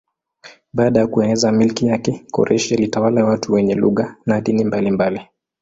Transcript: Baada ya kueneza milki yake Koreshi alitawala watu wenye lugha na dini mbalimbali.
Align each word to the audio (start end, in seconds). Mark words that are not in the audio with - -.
Baada 0.73 0.99
ya 0.99 1.07
kueneza 1.07 1.51
milki 1.51 1.85
yake 1.87 2.25
Koreshi 2.31 2.73
alitawala 2.75 3.25
watu 3.25 3.53
wenye 3.53 3.75
lugha 3.75 4.15
na 4.25 4.41
dini 4.41 4.63
mbalimbali. 4.63 5.21